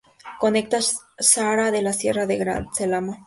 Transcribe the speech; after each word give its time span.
Conecta 0.39 0.79
Zahara 1.21 1.69
de 1.69 1.83
la 1.83 1.93
Sierra 1.93 2.25
con 2.25 2.39
Grazalema. 2.39 3.19